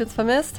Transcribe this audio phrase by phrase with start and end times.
[0.00, 0.58] Uns vermisst?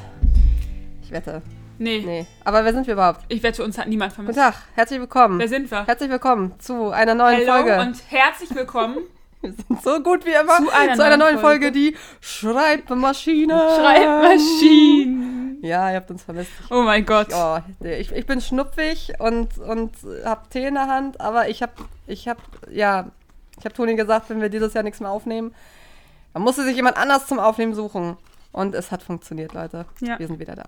[1.02, 1.42] Ich wette.
[1.80, 2.04] Nee.
[2.06, 2.28] Nee.
[2.46, 3.22] Aber wer sind wir überhaupt?
[3.28, 4.37] Ich wette, uns hat niemand Guten vermisst.
[4.37, 5.40] Tag, herzlich willkommen.
[5.40, 5.87] Wer sind wir?
[5.87, 7.80] Herzlich willkommen zu einer neuen Hello Folge.
[7.80, 8.98] und herzlich willkommen.
[9.41, 11.72] wir sind so gut wie immer Zu einer neuen neuen Folge, Folge.
[11.72, 13.68] die Schreibmaschine.
[13.80, 15.58] Schreibmaschinen.
[15.64, 16.52] Ja, ihr habt uns vermisst.
[16.70, 17.30] Oh mein Gott.
[17.34, 19.92] Oh, nee, ich, ich bin schnupfig und, und
[20.23, 21.71] hab Tee in der Hand, aber ich hab,
[22.05, 22.38] ich hab,
[22.70, 23.08] ja,
[23.58, 25.55] ich hab Toni gesagt, wenn wir dieses Jahr nichts mehr aufnehmen,
[26.34, 28.17] dann musste sich jemand anders zum Aufnehmen suchen.
[28.52, 29.86] Und es hat funktioniert, Leute.
[30.02, 30.20] Ja.
[30.20, 30.66] Wir sind wieder da.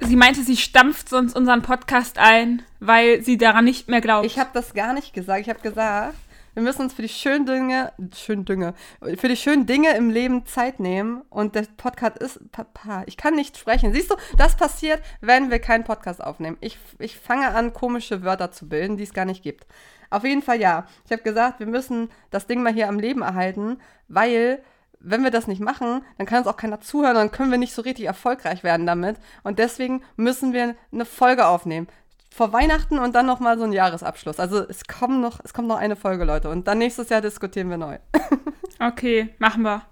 [0.00, 4.26] Sie meinte, sie stampft sonst unseren Podcast ein, weil sie daran nicht mehr glaubt.
[4.26, 5.40] Ich habe das gar nicht gesagt.
[5.40, 6.14] Ich habe gesagt,
[6.52, 8.74] wir müssen uns für die schönen Dinge, schönen Dinge,
[9.16, 11.22] für die schönen Dinge im Leben Zeit nehmen.
[11.28, 13.92] Und der Podcast ist, Papa, ich kann nicht sprechen.
[13.92, 16.56] Siehst du, das passiert, wenn wir keinen Podcast aufnehmen.
[16.60, 19.66] Ich, ich fange an, komische Wörter zu bilden, die es gar nicht gibt.
[20.08, 20.86] Auf jeden Fall ja.
[21.04, 24.62] Ich habe gesagt, wir müssen das Ding mal hier am Leben erhalten, weil
[25.00, 27.74] wenn wir das nicht machen, dann kann uns auch keiner zuhören, dann können wir nicht
[27.74, 29.16] so richtig erfolgreich werden damit.
[29.42, 31.88] Und deswegen müssen wir eine Folge aufnehmen.
[32.34, 34.40] Vor Weihnachten und dann nochmal so ein Jahresabschluss.
[34.40, 36.50] Also es kommt noch, es kommt noch eine Folge, Leute.
[36.50, 37.98] Und dann nächstes Jahr diskutieren wir neu.
[38.78, 39.82] Okay, machen wir.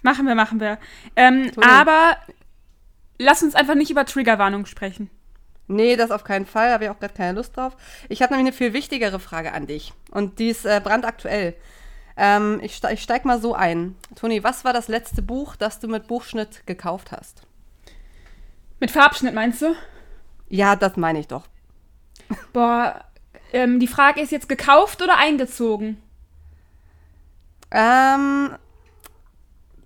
[0.00, 0.78] Machen wir, machen wir.
[1.16, 2.16] Ähm, aber
[3.18, 5.10] lass uns einfach nicht über Triggerwarnung sprechen.
[5.66, 6.72] Nee, das auf keinen Fall.
[6.72, 7.76] Habe ich auch gerade keine Lust drauf.
[8.08, 9.92] Ich habe nämlich eine viel wichtigere Frage an dich.
[10.10, 11.54] Und die ist äh, brandaktuell.
[12.20, 13.94] Ähm, ich, ich steig mal so ein.
[14.16, 17.42] Toni, was war das letzte Buch, das du mit Buchschnitt gekauft hast?
[18.80, 19.74] Mit Farbschnitt meinst du?
[20.48, 21.46] Ja, das meine ich doch.
[22.52, 23.04] Boah,
[23.52, 26.02] ähm, die Frage ist jetzt gekauft oder eingezogen?
[27.70, 28.50] Ähm,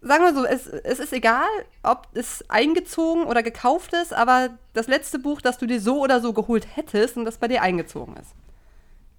[0.01, 1.49] sagen wir so, es, es ist egal,
[1.83, 6.21] ob es eingezogen oder gekauft ist, aber das letzte Buch, das du dir so oder
[6.21, 8.35] so geholt hättest und das bei dir eingezogen ist.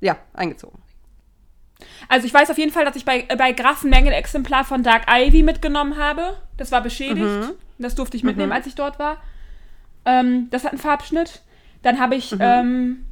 [0.01, 0.81] Ja, eingezogen.
[2.09, 4.83] Also ich weiß auf jeden Fall, dass ich bei, äh, bei Graf ein Mängelexemplar von
[4.83, 6.37] Dark Ivy mitgenommen habe.
[6.57, 7.53] Das war beschädigt.
[7.77, 9.17] Das durfte ich mitnehmen, als ich dort war.
[10.05, 11.41] Ähm, das hat einen Farbschnitt.
[11.81, 13.05] Dann habe ich, ähm,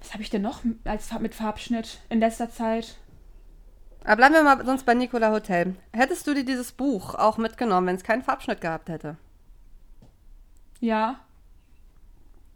[0.00, 2.96] was habe ich denn noch als mit Farbschnitt in letzter Zeit?
[4.04, 5.74] Aber bleiben wir mal sonst bei Nicola Hotel.
[5.92, 9.16] Hättest du dir dieses Buch auch mitgenommen, wenn es keinen Farbschnitt gehabt hätte?
[10.80, 11.20] Ja.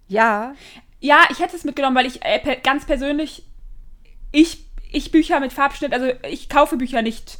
[0.09, 0.55] Ja.
[1.01, 3.45] Ja, ich hätte es mitgenommen, weil ich äh, ganz persönlich,
[4.31, 7.39] ich, ich Bücher mit Farbschnitt, also ich kaufe Bücher nicht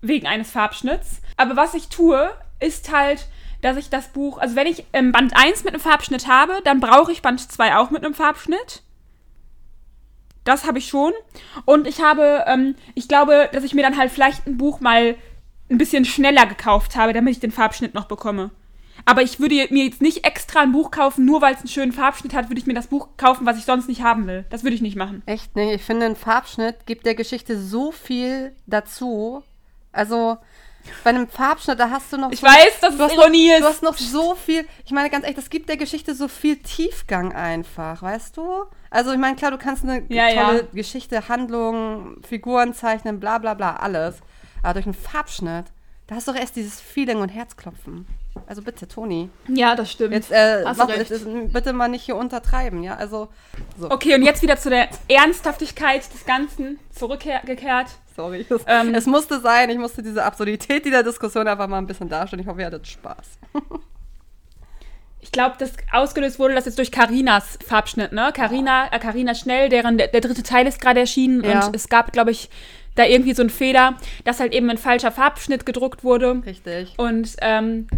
[0.00, 1.20] wegen eines Farbschnitts.
[1.36, 3.26] Aber was ich tue, ist halt,
[3.62, 6.80] dass ich das Buch, also wenn ich ähm, Band 1 mit einem Farbschnitt habe, dann
[6.80, 8.82] brauche ich Band 2 auch mit einem Farbschnitt.
[10.44, 11.12] Das habe ich schon.
[11.64, 15.16] Und ich habe, ähm, ich glaube, dass ich mir dann halt vielleicht ein Buch mal
[15.70, 18.50] ein bisschen schneller gekauft habe, damit ich den Farbschnitt noch bekomme.
[19.08, 21.92] Aber ich würde mir jetzt nicht extra ein Buch kaufen, nur weil es einen schönen
[21.92, 24.44] Farbschnitt hat, würde ich mir das Buch kaufen, was ich sonst nicht haben will.
[24.50, 25.22] Das würde ich nicht machen.
[25.24, 25.76] Echt nicht.
[25.76, 29.42] Ich finde, ein Farbschnitt gibt der Geschichte so viel dazu.
[29.92, 30.36] Also,
[31.04, 33.54] bei einem Farbschnitt, da hast du noch Ich so weiß, dass du es Ironie noch,
[33.54, 33.62] ist.
[33.62, 36.56] Du hast noch so viel, ich meine ganz ehrlich, das gibt der Geschichte so viel
[36.56, 38.64] Tiefgang einfach, weißt du?
[38.90, 40.68] Also ich meine, klar, du kannst eine Ja, tolle ja.
[40.74, 44.16] Geschichte, Handlung, Figuren zeichnen, bla bla bla, alles.
[44.62, 45.64] Aber durch einen Farbschnitt,
[46.08, 48.06] da hast du doch erst dieses Feeling und Herzklopfen.
[48.46, 49.28] Also bitte, Toni.
[49.48, 50.12] Ja, das stimmt.
[50.14, 52.94] Jetzt äh, mach, es- bitte mal nicht hier untertreiben, ja?
[52.96, 53.28] Also,
[53.78, 57.88] so, Okay, und jetzt wieder zu der Ernsthaftigkeit des Ganzen zurückgekehrt.
[58.16, 58.46] sorry.
[58.48, 62.08] Es, Ähm, es musste sein, ich musste diese Absurdität dieser Diskussion einfach mal ein bisschen
[62.08, 62.42] darstellen.
[62.42, 63.38] Ich hoffe, ihr hattet Spaß.
[65.20, 68.30] Ich glaube, das ausgelöst wurde das jetzt durch Karinas Farbschnitt, ne?
[68.32, 71.66] Carina, äh, Carina Schnell, deren der, der dritte Teil ist gerade erschienen Ja.
[71.66, 72.48] und es gab, glaube ich,
[72.94, 73.94] da irgendwie so einen Fehler,
[74.24, 76.40] dass halt eben ein falscher Farbschnitt gedruckt wurde.
[76.46, 76.94] Richtig.
[76.98, 77.88] Und ähm,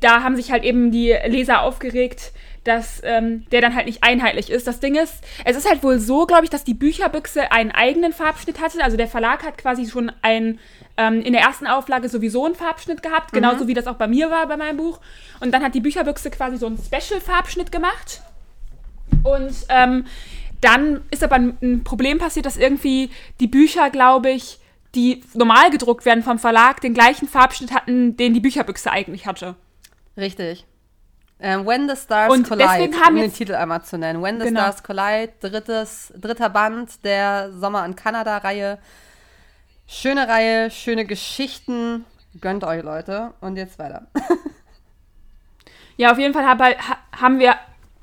[0.00, 2.32] da haben sich halt eben die Leser aufgeregt,
[2.64, 4.66] dass ähm, der dann halt nicht einheitlich ist.
[4.66, 5.14] Das Ding ist,
[5.44, 8.82] es ist halt wohl so, glaube ich, dass die Bücherbüchse einen eigenen Farbschnitt hatte.
[8.82, 10.60] Also der Verlag hat quasi schon ein,
[10.96, 14.30] ähm, in der ersten Auflage sowieso einen Farbschnitt gehabt, genauso wie das auch bei mir
[14.30, 15.00] war bei meinem Buch.
[15.40, 18.22] Und dann hat die Bücherbüchse quasi so einen Special-Farbschnitt gemacht.
[19.24, 20.06] Und ähm,
[20.60, 23.10] dann ist aber ein Problem passiert, dass irgendwie
[23.40, 24.60] die Bücher, glaube ich,
[24.94, 29.56] die normal gedruckt werden vom Verlag, den gleichen Farbschnitt hatten, den die Bücherbüchse eigentlich hatte.
[30.16, 30.66] Richtig.
[31.40, 34.22] Ähm, When the Stars Und Collide, um den Titel einmal zu nennen.
[34.22, 34.60] When the Genau.
[34.60, 38.78] Stars Collide, drittes, dritter Band der Sommer in Kanada-Reihe.
[39.86, 42.04] Schöne Reihe, schöne Geschichten.
[42.40, 43.34] Gönnt euch, Leute.
[43.40, 44.06] Und jetzt weiter.
[45.98, 47.54] Ja, auf jeden Fall hab, ha, haben wir,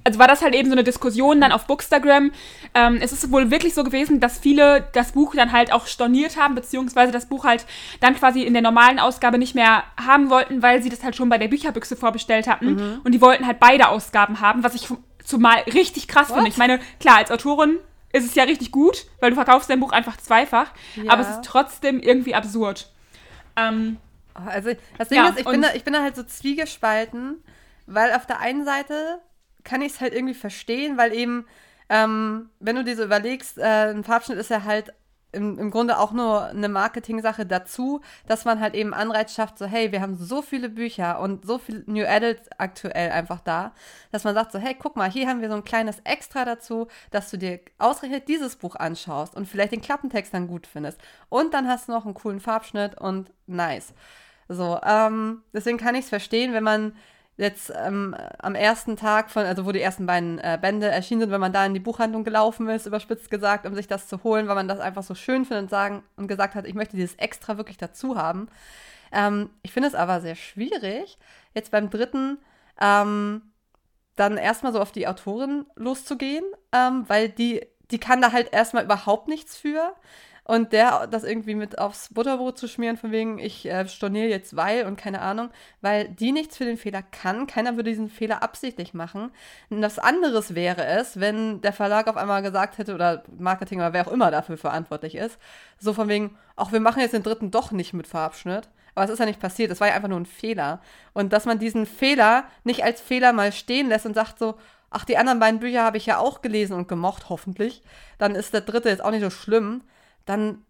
[0.04, 2.32] also war das halt eben so eine Diskussion dann auf Bookstagram.
[2.74, 6.38] Ähm, es ist wohl wirklich so gewesen, dass viele das Buch dann halt auch storniert
[6.38, 7.66] haben, beziehungsweise das Buch halt
[8.00, 11.30] dann quasi in der normalen Ausgabe nicht mehr haben wollten, weil sie das halt schon
[11.30, 13.00] bei der Bücherbüchse vorbestellt hatten.
[13.04, 14.88] Und die wollten halt beide Ausgaben haben, was ich
[15.24, 16.44] zumal richtig krass finde.
[16.44, 16.50] What?
[16.50, 17.78] Ich meine, klar, als Autorin
[18.12, 21.12] ist es ja richtig gut, weil du verkaufst dein Buch einfach zweifach, Ja.
[21.12, 22.90] aber es ist trotzdem irgendwie absurd.
[23.56, 23.98] Ähm,
[24.34, 27.44] Also das Ding Ja, ist, ich bin, da, ich bin da halt so zwiegespalten,
[27.88, 29.20] weil auf der einen Seite
[29.64, 31.46] kann ich es halt irgendwie verstehen, weil eben,
[31.90, 34.94] ähm, wenn du dir so überlegst, äh, ein Farbschnitt ist ja halt
[35.32, 39.66] im, im Grunde auch nur eine Marketing-Sache dazu, dass man halt eben Anreiz schafft, so
[39.66, 43.74] hey, wir haben so viele Bücher und so viel New Adults aktuell einfach da,
[44.12, 46.88] dass man sagt so, hey, guck mal, hier haben wir so ein kleines Extra dazu,
[47.12, 51.00] dass du dir ausgerechnet dieses Buch anschaust und vielleicht den Klappentext dann gut findest.
[51.30, 53.94] Und dann hast du noch einen coolen Farbschnitt und nice.
[54.48, 56.96] So, ähm, deswegen kann ich es verstehen, wenn man
[57.40, 61.32] jetzt ähm, am ersten Tag von, also wo die ersten beiden äh, Bände erschienen sind,
[61.32, 64.48] wenn man da in die Buchhandlung gelaufen ist, überspitzt gesagt, um sich das zu holen,
[64.48, 67.16] weil man das einfach so schön findet und sagen und gesagt hat, ich möchte dieses
[67.16, 68.50] extra wirklich dazu haben.
[69.12, 71.18] Ähm, ich finde es aber sehr schwierig,
[71.54, 72.40] jetzt beim dritten
[72.80, 73.42] ähm,
[74.16, 76.44] dann erstmal so auf die Autorin loszugehen,
[76.74, 79.94] ähm, weil die, die kann da halt erstmal überhaupt nichts für.
[80.50, 84.56] Und der das irgendwie mit aufs Butterbrot zu schmieren, von wegen, ich äh, storniere jetzt
[84.56, 85.52] weil und keine Ahnung,
[85.82, 87.46] weil die nichts für den Fehler kann.
[87.46, 89.30] Keiner würde diesen Fehler absichtlich machen.
[89.70, 93.94] Und was anderes wäre es, wenn der Verlag auf einmal gesagt hätte, oder Marketing oder
[93.94, 95.38] wer auch immer dafür verantwortlich ist,
[95.78, 98.70] so von wegen, auch wir machen jetzt den dritten doch nicht mit Farbschnitt.
[98.96, 100.82] Aber es ist ja nicht passiert, es war ja einfach nur ein Fehler.
[101.14, 104.56] Und dass man diesen Fehler nicht als Fehler mal stehen lässt und sagt so,
[104.90, 107.84] ach, die anderen beiden Bücher habe ich ja auch gelesen und gemocht, hoffentlich,
[108.18, 109.84] dann ist der dritte jetzt auch nicht so schlimm.
[110.26, 110.64] Dann,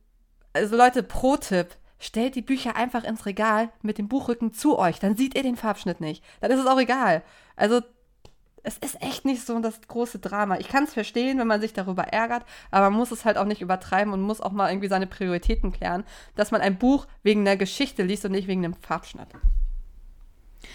[0.53, 4.99] also Leute, Pro-Tipp, stellt die Bücher einfach ins Regal mit dem Buchrücken zu euch.
[4.99, 6.23] Dann seht ihr den Farbschnitt nicht.
[6.39, 7.23] Dann ist es auch egal.
[7.55, 7.81] Also,
[8.63, 10.57] es ist echt nicht so das große Drama.
[10.57, 13.45] Ich kann es verstehen, wenn man sich darüber ärgert, aber man muss es halt auch
[13.45, 16.03] nicht übertreiben und muss auch mal irgendwie seine Prioritäten klären,
[16.35, 19.29] dass man ein Buch wegen der Geschichte liest und nicht wegen dem Farbschnitt.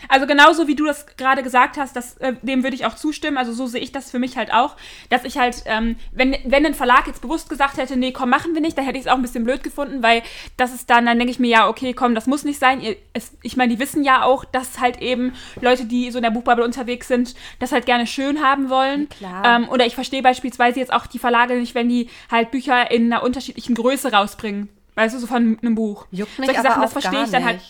[0.09, 3.39] Also genauso wie du das gerade gesagt hast, das, äh, dem würde ich auch zustimmen.
[3.39, 4.77] Also so sehe ich das für mich halt auch,
[5.11, 8.55] dass ich halt, ähm, wenn, wenn ein Verlag jetzt bewusst gesagt hätte, nee, komm, machen
[8.55, 10.23] wir nicht, dann hätte ich es auch ein bisschen blöd gefunden, weil
[10.57, 12.81] das ist dann, dann denke ich mir, ja, okay, komm, das muss nicht sein.
[12.81, 16.25] Ihr, es, ich meine, die wissen ja auch, dass halt eben Leute, die so in
[16.25, 19.09] der Buchbubble unterwegs sind, das halt gerne schön haben wollen.
[19.09, 19.45] Klar.
[19.45, 23.13] Ähm, oder ich verstehe beispielsweise jetzt auch die Verlage nicht, wenn die halt Bücher in
[23.13, 24.69] einer unterschiedlichen Größe rausbringen.
[24.97, 26.07] Weißt du, so von einem Buch.
[26.11, 27.61] Juckt mich Solche aber Sachen, das verstehe ich dann halt.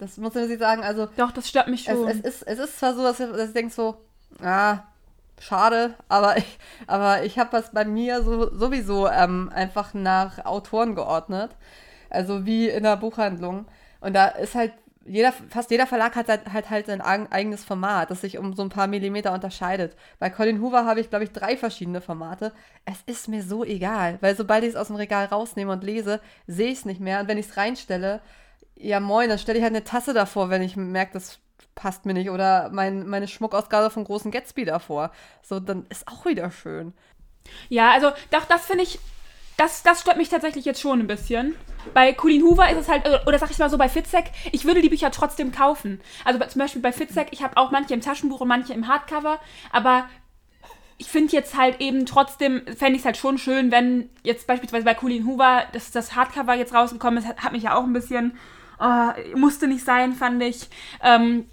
[0.00, 2.08] Das muss ich sagen, also Doch, das stört mich es, schon.
[2.08, 3.96] es, ist, es ist zwar so, dass ich, dass ich denke so,
[4.42, 4.78] ah,
[5.38, 10.94] schade, aber ich, aber ich habe das bei mir so, sowieso ähm, einfach nach Autoren
[10.94, 11.50] geordnet.
[12.10, 13.66] Also wie in der Buchhandlung.
[14.00, 14.72] Und da ist halt,
[15.06, 18.52] jeder, fast jeder Verlag hat halt halt, halt sein eigen- eigenes Format, das sich um
[18.54, 19.96] so ein paar Millimeter unterscheidet.
[20.18, 22.52] Bei Colin Hoover habe ich, glaube ich, drei verschiedene Formate.
[22.84, 26.20] Es ist mir so egal, weil sobald ich es aus dem Regal rausnehme und lese,
[26.46, 27.20] sehe ich es nicht mehr.
[27.20, 28.20] Und wenn ich es reinstelle,
[28.80, 31.38] ja moin, dann stelle ich halt eine Tasse davor, wenn ich merke, das
[31.74, 32.30] passt mir nicht.
[32.30, 35.10] Oder mein, meine Schmuckausgabe vom großen Gatsby davor.
[35.42, 36.92] So, dann ist auch wieder schön.
[37.68, 38.98] Ja, also doch, das finde ich,
[39.56, 41.54] das, das stört mich tatsächlich jetzt schon ein bisschen.
[41.94, 44.64] Bei Colleen Hoover ist es halt, oder- oder sag ich mal so, bei Fitzek, ich
[44.64, 46.00] würde die Bücher trotzdem kaufen.
[46.24, 49.38] Also zum Beispiel bei Fitzek, ich habe auch manche im Taschenbuch und manche im Hardcover,
[49.72, 50.08] aber
[50.98, 54.84] ich finde jetzt halt eben trotzdem, fände ich es halt schon schön, wenn jetzt beispielsweise
[54.84, 57.94] bei Colleen Hoover das, das Hardcover jetzt rausgekommen ist, hat, hat mich ja auch ein
[57.94, 58.36] bisschen,
[58.80, 60.68] oh, musste nicht sein, fand ich.
[61.02, 61.46] Ähm,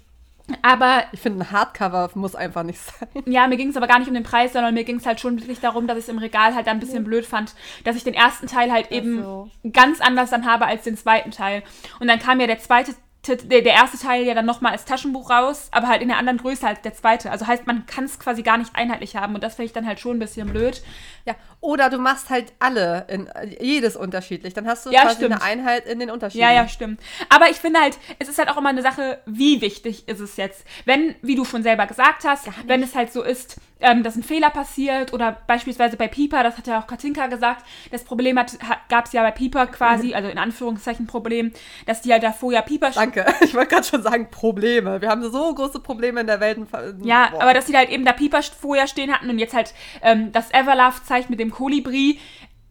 [0.62, 3.08] aber Ich finde, ein Hardcover muss einfach nicht sein.
[3.26, 5.20] ja, mir ging es aber gar nicht um den Preis, sondern mir ging es halt
[5.20, 7.54] schon wirklich darum, dass ich es im Regal halt dann ein bisschen blöd fand,
[7.84, 9.50] dass ich den ersten Teil halt eben so.
[9.72, 11.62] ganz anders dann habe als den zweiten Teil.
[12.00, 12.94] Und dann kam ja der zweite,
[13.26, 16.38] der, der erste Teil ja dann nochmal als Taschenbuch raus, aber halt in der anderen
[16.38, 17.30] Größe als der zweite.
[17.30, 19.86] Also heißt, man kann es quasi gar nicht einheitlich haben und das finde ich dann
[19.86, 20.82] halt schon ein bisschen blöd.
[21.26, 23.28] Ja, oder du machst halt alle, in,
[23.60, 24.54] jedes unterschiedlich.
[24.54, 25.34] Dann hast du Ja, quasi stimmt.
[25.34, 26.42] eine Einheit in den Unterschieden.
[26.42, 27.00] Ja, ja, stimmt.
[27.28, 30.36] Aber ich finde halt, es ist halt auch immer eine Sache, wie wichtig ist es
[30.36, 30.64] jetzt.
[30.84, 34.22] Wenn, wie du schon selber gesagt hast, wenn es halt so ist, ähm, dass ein
[34.22, 38.58] Fehler passiert oder beispielsweise bei Pieper, das hat ja auch Katinka gesagt, das Problem hat,
[38.62, 41.52] hat, gab es ja bei Pieper quasi, also in Anführungszeichen Problem,
[41.86, 43.26] dass die halt davor ja Pieper Danke.
[43.40, 45.00] Ich wollte gerade schon sagen, Probleme.
[45.00, 46.58] Wir haben so große Probleme in der Welt.
[47.02, 47.42] Ja, Boah.
[47.42, 50.50] aber dass da halt eben da Pieper vorher stehen hatten und jetzt halt ähm, das
[50.52, 52.18] Everlove-Zeichen mit dem Kolibri,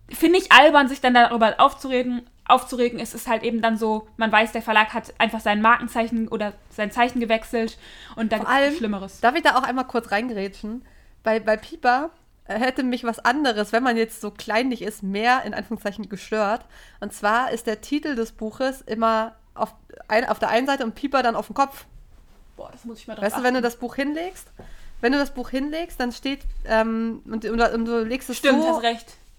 [0.09, 2.29] finde ich albern, sich dann darüber aufzureden.
[2.49, 6.29] Aufzuregen, es ist halt eben dann so, man weiß, der Verlag hat einfach sein Markenzeichen
[6.29, 7.77] oder sein Zeichen gewechselt
[8.15, 9.19] und da gibt es Schlimmeres.
[9.19, 10.85] Darf ich da auch einmal kurz reingerätschen?
[11.27, 12.11] Bei, bei Pieper
[12.45, 16.63] äh, hätte mich was anderes, wenn man jetzt so kleinlich ist, mehr in Anführungszeichen gestört.
[17.01, 19.75] Und zwar ist der Titel des Buches immer auf,
[20.07, 21.85] ein, auf der einen Seite und Pieper dann auf dem Kopf.
[22.55, 24.47] Boah, das muss ich mal drauf Weißt du, wenn du das Buch hinlegst,
[25.01, 28.63] wenn du das Buch hinlegst, dann steht, ähm, und, und, und du legst es Stimmt,
[28.63, 28.81] so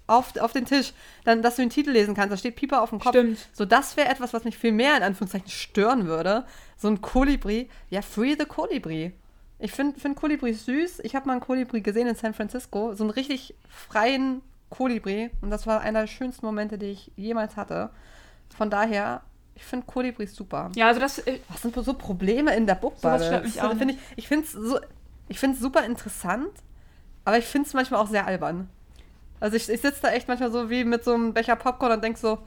[0.09, 0.93] auf, auf den Tisch,
[1.25, 2.33] dann, dass du den Titel lesen kannst.
[2.33, 3.13] Da steht Pieper auf dem Kopf.
[3.13, 3.39] Stimmt.
[3.55, 6.45] So, das wäre etwas, was mich viel mehr in Anführungszeichen stören würde.
[6.77, 7.71] So ein Kolibri.
[7.89, 9.15] Ja, Free the Kolibri.
[9.59, 11.01] Ich finde find Kolibri süß.
[11.01, 12.95] Ich habe mal einen Kolibri gesehen in San Francisco.
[12.95, 15.31] So einen richtig freien Kolibri.
[15.41, 17.91] Und das war einer der schönsten Momente, die ich jemals hatte.
[18.57, 19.23] Von daher,
[19.55, 20.71] Ich finde Kolibris super.
[20.77, 21.19] Ja, also das.
[21.19, 23.41] Äh, Was sind so Probleme in der Bookbubble?
[23.43, 24.79] Mich auch Find ich ich finde es so,
[25.29, 26.51] ich find's super interessant,
[27.25, 28.71] aber ich finde es manchmal auch sehr albern.
[29.41, 32.05] Also ich, ich sitze da echt manchmal so wie mit so einem Becher Popcorn und
[32.05, 32.39] denke so,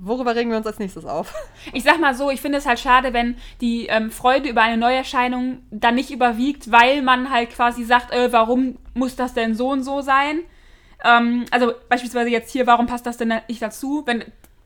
[0.00, 1.34] worüber regen wir uns als nächstes auf?
[1.72, 4.76] ich sag mal so, ich finde es halt schade, wenn die ähm, Freude über eine
[4.76, 9.68] Neuerscheinung dann nicht überwiegt, weil man halt quasi sagt, äh, warum muss das denn so
[9.68, 10.40] und so sein?
[11.04, 14.02] Ähm, also beispielsweise jetzt hier, warum passt das denn nicht dazu?
[14.06, 14.24] Wenn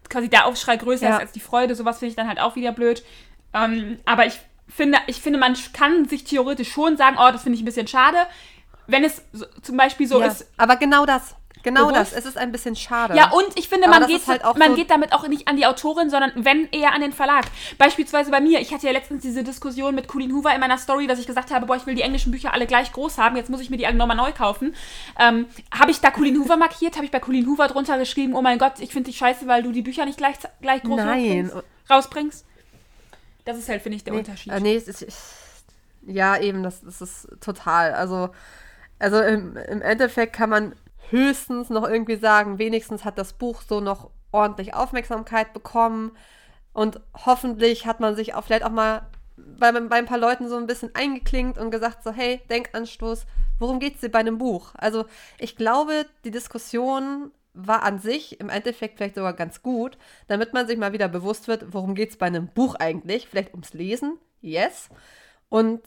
[0.09, 1.17] quasi der Aufschrei größer Ja.
[1.17, 3.05] ist als die Freude, sowas finde ich dann halt auch wieder blöd.
[3.53, 7.57] Ähm, aber ich finde, ich finde, man kann sich theoretisch schon sagen, oh, das finde
[7.57, 8.19] ich ein bisschen schade.
[8.87, 11.35] Wenn es so, zum Beispiel so ja, ist, aber genau das.
[11.65, 12.13] Genau Bewusst?
[12.13, 12.13] das.
[12.13, 13.17] Es ist ein bisschen schade.
[13.17, 15.57] Ja, und ich finde, man, geht, halt auch man so- geht damit auch nicht an
[15.57, 17.47] die Autorin, sondern wenn eher an den Verlag.
[17.79, 18.61] Beispielsweise bei mir.
[18.61, 21.51] Ich hatte ja letztens diese Diskussion mit Colleen Hoover in meiner Story, dass ich gesagt
[21.51, 23.79] habe, boah, ich will die englischen Bücher alle gleich groß haben, jetzt muss ich mir
[23.79, 24.77] die alle nochmal neu kaufen.
[25.19, 26.97] Ähm, habe ich da Colleen Hoover markiert?
[26.97, 29.63] Habe ich bei Colleen Hoover drunter geschrieben, oh mein Gott, ich finde dich scheiße, weil
[29.63, 31.51] du die Bücher nicht gleich, gleich groß Nein.
[31.51, 31.65] rausbringst?
[31.91, 32.47] rausbringst?
[33.47, 34.53] Das ist halt, finde ich, der nee, Unterschied.
[34.53, 35.17] Äh, nee, es ist,
[36.07, 37.93] ja, eben, das, das ist total.
[37.95, 38.29] Also,
[38.99, 40.75] also im, im Endeffekt kann man
[41.11, 46.13] höchstens noch irgendwie sagen, wenigstens hat das Buch so noch ordentlich Aufmerksamkeit bekommen
[46.73, 49.07] und hoffentlich hat man sich auch vielleicht auch mal
[49.37, 53.27] bei, bei ein paar Leuten so ein bisschen eingeklinkt und gesagt so, hey, Denkanstoß,
[53.59, 54.75] worum geht es dir bei einem Buch?
[54.77, 55.05] Also
[55.39, 59.97] ich glaube, die Diskussion war an sich im Endeffekt vielleicht sogar ganz gut,
[60.27, 63.29] damit man sich mal wieder bewusst wird, worum geht es bei einem Buch eigentlich?
[63.29, 64.89] Vielleicht ums Lesen, yes.
[65.49, 65.81] Und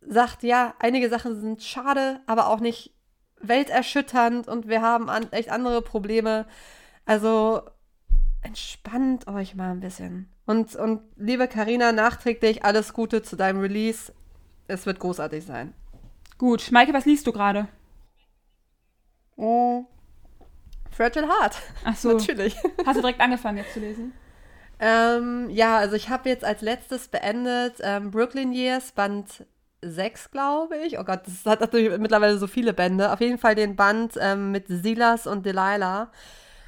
[0.00, 2.94] sagt, ja, einige Sachen sind schade, aber auch nicht
[3.40, 6.46] welterschütternd und wir haben an, echt andere Probleme.
[7.04, 7.62] Also
[8.42, 10.28] entspannt euch mal ein bisschen.
[10.46, 14.12] Und, und liebe Karina, nachträglich alles Gute zu deinem Release.
[14.68, 15.74] Es wird großartig sein.
[16.38, 17.68] Gut, Maike, was liest du gerade?
[19.36, 19.84] Oh.
[20.90, 21.56] Fragile Heart.
[21.84, 22.56] Ach so, Natürlich.
[22.84, 24.12] hast du direkt angefangen jetzt zu lesen?
[24.78, 29.44] Ähm, ja, also ich habe jetzt als letztes beendet ähm, Brooklyn Years, Band
[29.82, 30.98] 6, glaube ich.
[30.98, 33.12] Oh Gott, das hat natürlich mittlerweile so viele Bände.
[33.12, 36.10] Auf jeden Fall den Band ähm, mit Silas und Delilah.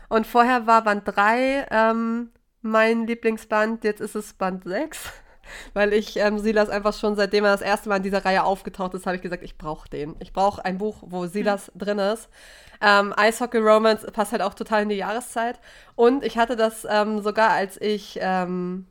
[0.09, 2.31] Und vorher war Band 3 ähm,
[2.62, 5.11] mein Lieblingsband, jetzt ist es Band 6.
[5.75, 8.95] Weil ich ähm, Silas einfach schon, seitdem er das erste Mal in dieser Reihe aufgetaucht
[8.95, 10.14] ist, habe ich gesagt, ich brauche den.
[10.21, 12.28] Ich brauche ein Buch, wo Silas drin ist.
[12.81, 15.61] Ähm, Eishockey Romance passt halt auch total in die Jahreszeit.
[15.95, 18.87] Und ich hatte das ähm, sogar, als ich, ähm,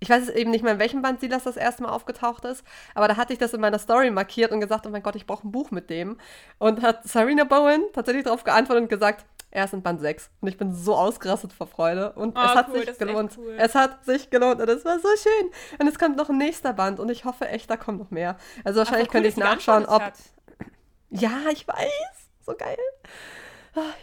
[0.00, 2.64] ich weiß jetzt eben nicht mehr, in welchem Band Silas das erste Mal aufgetaucht ist,
[2.94, 5.26] aber da hatte ich das in meiner Story markiert und gesagt, oh mein Gott, ich
[5.26, 6.16] brauche ein Buch mit dem.
[6.58, 10.30] Und hat Sarina Bowen tatsächlich darauf geantwortet und gesagt, er ist in Band 6.
[10.40, 12.12] Und ich bin so ausgerastet vor Freude.
[12.12, 13.36] Und Oh, es hat cool, sich gelohnt.
[13.36, 13.56] cool.
[13.58, 15.50] Es hat sich gelohnt und es war so schön.
[15.80, 18.36] Und es kommt noch ein nächster Band und ich hoffe echt, da kommt noch mehr.
[18.64, 20.02] Also wahrscheinlich Ach, voll könnte cool, ich nachschauen, ob.
[20.02, 20.14] hat.
[21.12, 21.90] Ja, ich weiß.
[22.46, 22.78] So geil.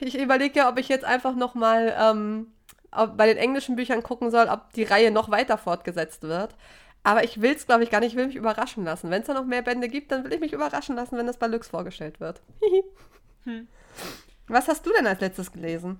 [0.01, 2.51] Ich überlege ja, ob ich jetzt einfach noch mal ähm,
[2.97, 6.55] ob bei den englischen Büchern gucken soll, ob die Reihe noch weiter fortgesetzt wird.
[7.03, 8.11] Aber ich will es, glaube ich, gar nicht.
[8.11, 9.09] Ich will mich überraschen lassen.
[9.09, 11.37] Wenn es da noch mehr Bände gibt, dann will ich mich überraschen lassen, wenn das
[11.37, 12.41] bei Lux vorgestellt wird.
[13.45, 13.67] Hm.
[14.47, 15.99] Was hast du denn als letztes gelesen?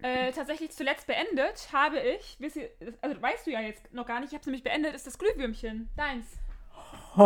[0.00, 2.70] Äh, tatsächlich zuletzt beendet habe ich, ihr-
[3.00, 5.18] also weißt du ja jetzt noch gar nicht, ich habe es nämlich beendet, ist das
[5.18, 6.26] Glühwürmchen, deins.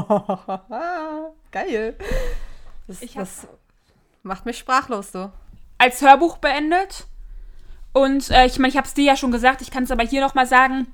[1.51, 1.97] Geil.
[2.87, 3.47] Das, hab- das
[4.23, 5.31] macht mich sprachlos, so.
[5.79, 7.07] Als Hörbuch beendet.
[7.93, 10.05] Und äh, ich meine, ich habe es dir ja schon gesagt, ich kann es aber
[10.05, 10.87] hier nochmal sagen.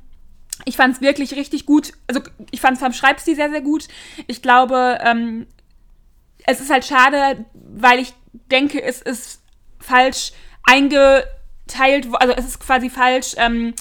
[0.65, 1.93] Ich fand es wirklich richtig gut.
[2.09, 3.87] Also ich fand es vom Schreibstil sehr, sehr gut.
[4.27, 5.47] Ich glaube, ähm,
[6.47, 8.15] es ist halt schade, weil ich
[8.51, 9.43] denke, es ist
[9.79, 10.33] falsch
[10.65, 13.35] eingeteilt, also es ist quasi falsch.
[13.37, 13.75] Ähm,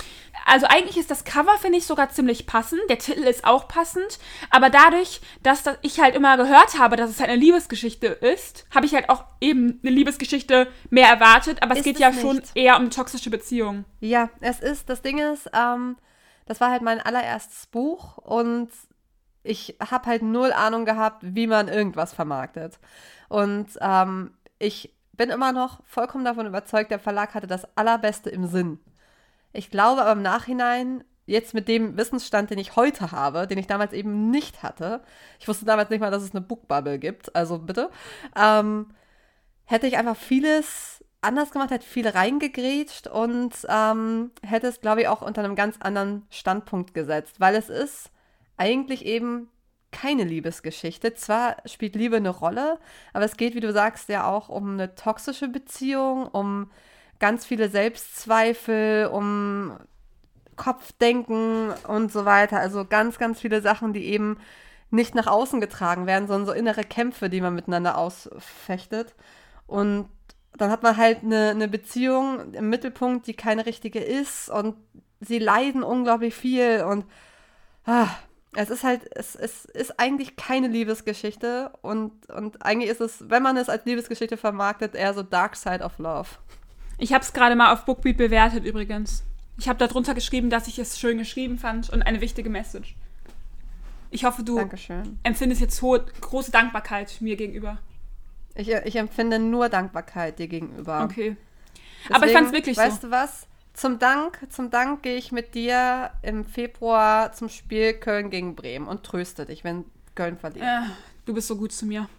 [0.48, 2.80] also eigentlich ist das Cover, finde ich, sogar ziemlich passend.
[2.90, 4.18] Der Titel ist auch passend.
[4.50, 8.66] Aber dadurch, dass das ich halt immer gehört habe, dass es halt eine Liebesgeschichte ist,
[8.74, 11.62] habe ich halt auch eben eine Liebesgeschichte mehr erwartet.
[11.62, 12.22] Aber es Ist geht es ja nicht.
[12.22, 13.84] schon eher um toxische Beziehungen.
[14.00, 15.98] Ja, es ist, das Ding ist, ähm,
[16.46, 18.70] das war halt mein allererstes Buch und
[19.44, 22.80] ich habe halt null Ahnung gehabt, wie man irgendwas vermarktet.
[23.28, 28.48] Und ähm, ich bin immer noch vollkommen davon überzeugt, der Verlag hatte das Allerbeste im
[28.48, 28.80] Sinn.
[29.58, 33.66] Ich glaube aber im Nachhinein, jetzt mit dem Wissensstand, den ich heute habe, den ich
[33.66, 35.02] damals eben nicht hatte,
[35.40, 37.90] ich wusste damals nicht mal, dass es eine Bookbubble gibt, also bitte,
[38.36, 38.94] ähm,
[39.66, 45.08] hätte ich einfach vieles anders gemacht, hätte viel reingegrätscht und ähm, hätte es, glaube ich,
[45.08, 48.12] auch unter einem ganz anderen Standpunkt gesetzt, weil es ist
[48.58, 49.50] eigentlich eben
[49.92, 51.16] keine Liebesgeschichte.
[51.16, 52.78] Zwar spielt Liebe eine Rolle,
[53.12, 56.70] aber es geht, wie du sagst, ja auch um eine toxische Beziehung, um
[57.20, 59.78] ganz viele Selbstzweifel, um
[60.56, 62.60] Kopfdenken und so weiter.
[62.60, 64.38] Also ganz, ganz viele Sachen, die eben
[64.90, 69.16] nicht nach außen getragen werden, sondern so innere Kämpfe, die man miteinander ausfechtet.
[69.68, 70.10] Und
[70.58, 74.76] dann hat man halt eine, eine Beziehung im Mittelpunkt, die keine richtige ist und
[75.20, 77.06] sie leiden unglaublich viel und
[77.86, 78.08] ah,
[78.56, 83.44] es ist halt, es, es ist eigentlich keine Liebesgeschichte und, und eigentlich ist es, wenn
[83.44, 86.30] man es als Liebesgeschichte vermarktet, eher so Dark Side of Love.
[86.98, 89.24] Ich habe es gerade mal auf Bookbeat bewertet übrigens.
[89.60, 92.96] Ich habe darunter geschrieben, dass ich es schön geschrieben fand und eine wichtige Message.
[94.10, 95.20] Ich hoffe, du Dankeschön.
[95.24, 97.78] empfindest jetzt hohe, große Dankbarkeit mir gegenüber.
[98.56, 101.04] Ich, ich empfinde nur Dankbarkeit dir gegenüber.
[101.04, 101.36] Okay.
[102.10, 103.08] Aber ich fand es wirklich weißt so.
[103.08, 103.48] du was?
[103.74, 108.88] Zum Dank, zum Dank gehe ich mit dir im Februar zum Spiel Köln gegen Bremen
[108.88, 109.86] und tröste dich, wenn
[110.16, 110.66] Köln verliert.
[110.66, 110.90] Äh,
[111.26, 112.10] du bist so gut zu mir.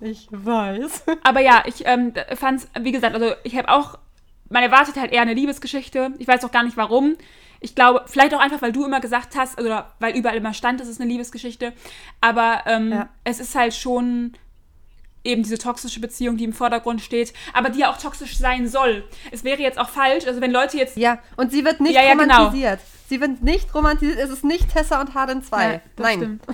[0.00, 1.04] Ich weiß.
[1.22, 3.98] Aber ja, ich ähm, fand es, wie gesagt, also ich habe auch,
[4.50, 6.12] man erwartet halt eher eine Liebesgeschichte.
[6.18, 7.16] Ich weiß auch gar nicht warum.
[7.60, 10.80] Ich glaube, vielleicht auch einfach, weil du immer gesagt hast, oder weil überall immer stand,
[10.80, 11.72] es ist eine Liebesgeschichte.
[12.20, 13.08] Aber ähm, Ja.
[13.24, 14.34] es ist halt schon
[15.26, 19.04] eben diese toxische Beziehung, die im Vordergrund steht, aber die ja auch toxisch sein soll.
[19.30, 22.02] Es wäre jetzt auch falsch, also wenn Leute jetzt Ja, und sie wird nicht Ja,
[22.02, 22.34] ja, genau.
[22.36, 22.80] romantisiert.
[23.08, 24.18] Sie wird nicht romantisiert.
[24.18, 25.72] Es ist nicht Tessa und Harden 2.
[25.74, 26.16] Ja, Nein.
[26.18, 26.44] Stimmt.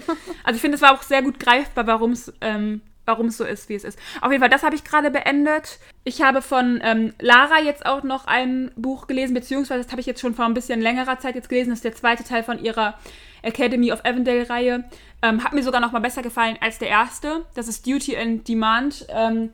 [0.44, 3.44] Also ich finde, es war auch sehr gut greifbar, warum es ähm, warum es so
[3.44, 3.98] ist, wie es ist.
[4.20, 5.78] Auf jeden Fall, das habe ich gerade beendet.
[6.04, 10.06] Ich habe von ähm, Lara jetzt auch noch ein Buch gelesen, beziehungsweise das habe ich
[10.06, 11.70] jetzt schon vor ein bisschen längerer Zeit jetzt gelesen.
[11.70, 12.94] Das ist der zweite Teil von ihrer
[13.42, 14.84] Academy of Avondale-Reihe.
[15.22, 17.44] Ähm, hat mir sogar noch mal besser gefallen als der erste.
[17.54, 19.06] Das ist Duty and Demand.
[19.10, 19.50] Ähm,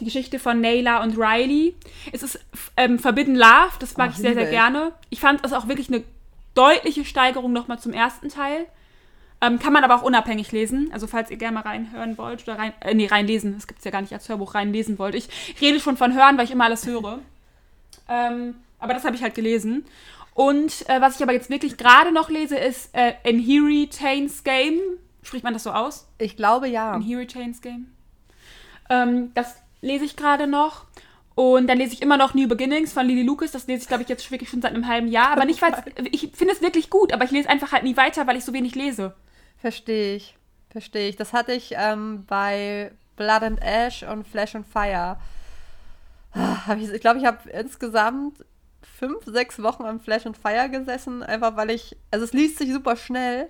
[0.00, 1.74] die Geschichte von Nayla und Riley.
[2.12, 2.38] Es ist
[2.76, 4.92] ähm, Forbidden Love, das mag Oh, ich sehr, sehr gerne.
[5.08, 6.02] Ich fand es auch wirklich eine
[6.54, 8.66] deutliche Steigerung nochmal zum ersten Teil.
[9.40, 10.90] Ähm, kann man aber auch unabhängig lesen.
[10.92, 13.84] Also falls ihr gerne mal reinhören wollt oder rein, äh, nee, reinlesen, das gibt es
[13.84, 15.14] ja gar nicht als Hörbuch, reinlesen wollt.
[15.14, 15.28] Ich
[15.60, 17.18] rede schon von hören, weil ich immer alles höre.
[18.08, 19.84] Ähm, aber das habe ich halt gelesen.
[20.34, 24.78] Und äh, was ich aber jetzt wirklich gerade noch lese, ist äh, Inheritain's Game.
[25.22, 26.06] Spricht man das so aus?
[26.18, 26.94] Ich glaube ja.
[26.94, 27.88] Inheritain's Game.
[28.88, 30.84] Ähm, das lese ich gerade noch.
[31.34, 33.50] Und dann lese ich immer noch New Beginnings von Lily Lucas.
[33.50, 35.28] Das lese ich, glaube ich, jetzt wirklich schon seit einem halben Jahr.
[35.28, 35.74] Aber nicht, weil
[36.10, 38.54] ich finde es wirklich gut, aber ich lese einfach halt nie weiter, weil ich so
[38.54, 39.14] wenig lese.
[39.58, 40.36] Verstehe ich.
[40.70, 41.16] Verstehe ich.
[41.16, 45.18] Das hatte ich ähm, bei Blood and Ash und Flash and Fire.
[46.32, 48.44] Ah, ich glaube, ich habe insgesamt
[48.82, 52.72] fünf, sechs Wochen am Flash and Fire gesessen, einfach weil ich, also es liest sich
[52.72, 53.48] super schnell,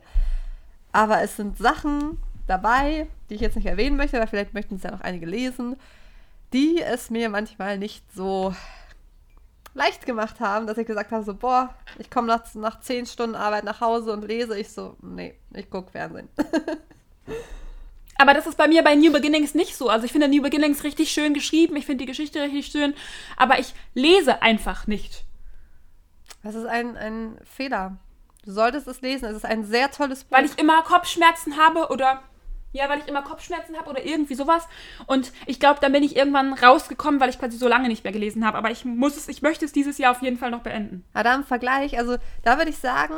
[0.92, 4.82] aber es sind Sachen dabei, die ich jetzt nicht erwähnen möchte, aber vielleicht möchten es
[4.82, 5.76] ja noch einige lesen,
[6.52, 8.54] die es mir manchmal nicht so
[9.76, 13.36] leicht gemacht haben, dass ich gesagt habe, so, boah, ich komme nach, nach zehn Stunden
[13.36, 14.58] Arbeit nach Hause und lese.
[14.58, 16.28] Ich so, nee, ich gucke Fernsehen.
[18.18, 19.90] Aber das ist bei mir bei New Beginnings nicht so.
[19.90, 21.76] Also ich finde New Beginnings richtig schön geschrieben.
[21.76, 22.94] Ich finde die Geschichte richtig schön.
[23.36, 25.24] Aber ich lese einfach nicht.
[26.42, 27.98] Das ist ein, ein Fehler.
[28.44, 29.26] Du solltest es lesen.
[29.26, 30.38] Es ist ein sehr tolles Buch.
[30.38, 32.22] Weil ich immer Kopfschmerzen habe oder.
[32.72, 34.66] Ja, weil ich immer Kopfschmerzen habe oder irgendwie sowas.
[35.06, 38.12] Und ich glaube, dann bin ich irgendwann rausgekommen, weil ich quasi so lange nicht mehr
[38.12, 38.58] gelesen habe.
[38.58, 41.04] Aber ich muss es, ich möchte es dieses Jahr auf jeden Fall noch beenden.
[41.14, 43.14] Aber da im Vergleich, also da würde ich sagen,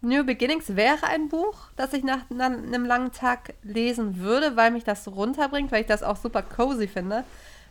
[0.00, 4.70] New Beginnings wäre ein Buch, das ich nach, nach einem langen Tag lesen würde, weil
[4.70, 7.24] mich das runterbringt, weil ich das auch super cozy finde.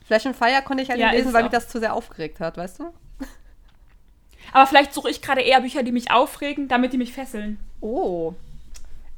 [0.05, 1.55] Flash and Fire konnte ich halt Ja, nicht lesen, es weil mich auch.
[1.55, 2.93] das zu sehr aufgeregt hat, weißt du?
[4.51, 7.59] Aber vielleicht suche ich gerade eher Bücher, die mich aufregen, damit die mich fesseln.
[7.81, 8.33] Oh.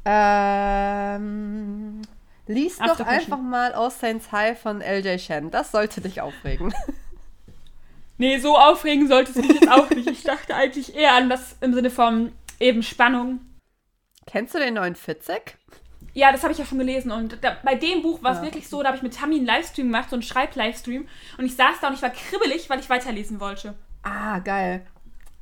[0.06, 2.02] Ähm,
[2.48, 5.20] lies doch einfach mal All Saints High von L.J.
[5.20, 5.52] Shen.
[5.52, 6.74] Das sollte dich aufregen.
[8.18, 10.10] Nee, so aufregen sollte es mich jetzt auch nicht.
[10.10, 13.42] Ich dachte eigentlich eher an das im Sinne von eben Spannung.
[14.26, 15.58] Kennst du den neuen Fitzek?
[16.14, 17.12] Ja, das habe ich ja schon gelesen.
[17.12, 18.44] Und da, bei dem Buch war es Ja.
[18.46, 21.06] wirklich so, da habe ich mit Tammy einen Livestream gemacht, so einen Schreib-Livestream.
[21.38, 23.74] Und ich saß da und ich war kribbelig, weil ich weiterlesen wollte.
[24.04, 24.88] Ah, geil.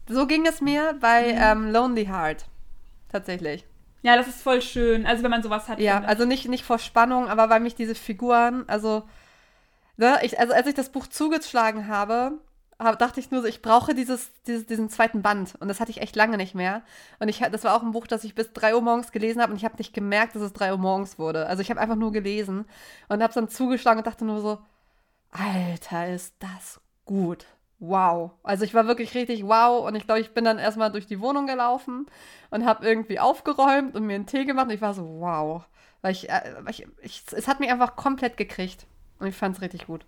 [0.09, 2.45] So ging es mir bei ähm, Lonely Heart.
[3.11, 3.65] Tatsächlich.
[4.03, 5.05] Ja, das ist voll schön.
[5.05, 5.79] Also wenn man sowas hat.
[5.79, 9.03] Ja, also nicht, nicht vor Spannung, aber weil mich diese Figuren, also,
[9.97, 12.33] ne, ich, also als ich das Buch zugeschlagen habe,
[12.77, 15.55] hab, dachte ich nur so, ich brauche dieses, dieses, diesen zweiten Band.
[15.59, 16.81] Und das hatte ich echt lange nicht mehr.
[17.19, 19.53] Und ich, das war auch ein Buch, das ich bis 3 Uhr morgens gelesen habe
[19.53, 21.47] und ich habe nicht gemerkt, dass es 3 Uhr morgens wurde.
[21.47, 22.65] Also ich habe einfach nur gelesen
[23.07, 24.59] und habe es dann zugeschlagen und dachte nur so,
[25.31, 27.45] Alter, ist das gut.
[27.85, 28.31] Wow.
[28.43, 31.19] Also ich war wirklich richtig wow und ich glaube, ich bin dann erstmal durch die
[31.19, 32.05] Wohnung gelaufen
[32.49, 35.65] und habe irgendwie aufgeräumt und mir einen Tee gemacht und ich war so wow.
[36.01, 38.87] Weil ich, äh, weil ich, ich es hat mich einfach komplett gekriegt
[39.19, 40.05] und ich fand es richtig gut.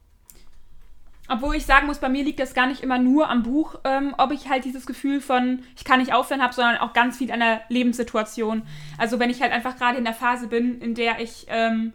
[1.28, 4.16] Obwohl ich sagen muss, bei mir liegt das gar nicht immer nur am Buch, ähm,
[4.18, 7.30] ob ich halt dieses Gefühl von, ich kann nicht aufhören habe, sondern auch ganz viel
[7.30, 8.66] an der Lebenssituation.
[8.98, 11.92] Also wenn ich halt einfach gerade in der Phase bin, in der ich ähm,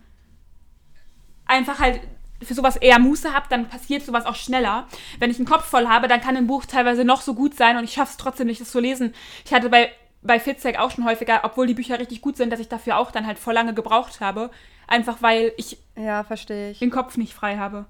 [1.47, 2.01] einfach halt
[2.43, 4.87] für sowas eher Muße habe, dann passiert sowas auch schneller.
[5.19, 7.77] Wenn ich einen Kopf voll habe, dann kann ein Buch teilweise noch so gut sein
[7.77, 9.15] und ich schaffe es trotzdem nicht, das zu lesen.
[9.45, 9.91] Ich hatte bei,
[10.23, 13.11] bei Fitzek auch schon häufiger, obwohl die Bücher richtig gut sind, dass ich dafür auch
[13.11, 14.51] dann halt voll lange gebraucht habe.
[14.87, 16.79] Einfach weil ich Ja, ich.
[16.79, 17.87] den Kopf nicht frei habe.